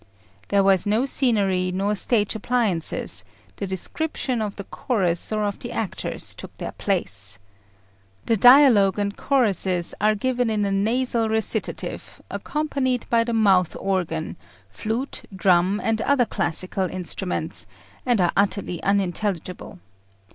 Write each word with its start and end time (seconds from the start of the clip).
There 0.47 0.63
was 0.63 0.87
no 0.87 1.05
scenery, 1.05 1.71
nor 1.71 1.93
stage 1.93 2.33
appliances; 2.33 3.23
the 3.57 3.67
descriptions 3.67 4.41
of 4.41 4.55
the 4.55 4.63
chorus 4.63 5.31
or 5.31 5.43
of 5.43 5.59
the 5.59 5.71
actors 5.71 6.33
took 6.33 6.57
their 6.57 6.71
place. 6.71 7.37
The 8.25 8.35
dialogue 8.35 8.97
and 8.97 9.15
choruses 9.15 9.93
are 10.01 10.15
given 10.15 10.49
in 10.49 10.65
a 10.65 10.71
nasal 10.71 11.29
recitative, 11.29 12.19
accompanied 12.31 13.05
by 13.11 13.23
the 13.23 13.33
mouth 13.33 13.77
organ, 13.79 14.37
flute, 14.71 15.21
drum, 15.35 15.79
and 15.83 16.01
other 16.01 16.25
classical 16.25 16.89
instruments, 16.89 17.67
and 18.03 18.19
are 18.19 18.31
utterly 18.35 18.81
unintelligible. 18.81 19.77